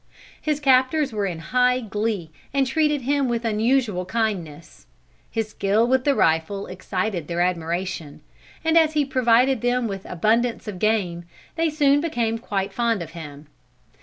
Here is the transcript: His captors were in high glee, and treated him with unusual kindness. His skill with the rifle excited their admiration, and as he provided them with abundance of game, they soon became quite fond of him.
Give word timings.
His 0.41 0.59
captors 0.59 1.13
were 1.13 1.27
in 1.27 1.37
high 1.53 1.79
glee, 1.79 2.31
and 2.55 2.65
treated 2.65 3.03
him 3.03 3.29
with 3.29 3.45
unusual 3.45 4.03
kindness. 4.03 4.87
His 5.29 5.49
skill 5.49 5.85
with 5.85 6.05
the 6.05 6.15
rifle 6.15 6.65
excited 6.65 7.27
their 7.27 7.41
admiration, 7.41 8.21
and 8.63 8.79
as 8.79 8.93
he 8.93 9.05
provided 9.05 9.61
them 9.61 9.87
with 9.87 10.07
abundance 10.09 10.67
of 10.67 10.79
game, 10.79 11.25
they 11.55 11.69
soon 11.69 12.01
became 12.01 12.39
quite 12.39 12.73
fond 12.73 13.03
of 13.03 13.11
him. 13.11 13.45